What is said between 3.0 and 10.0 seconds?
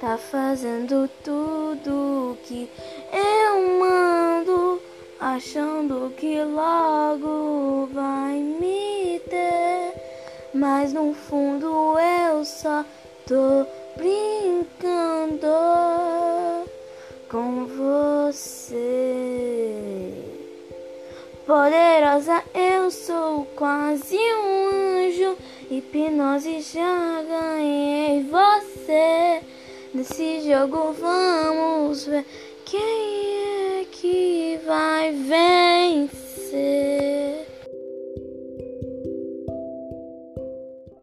eu mando, achando que logo vai me ter,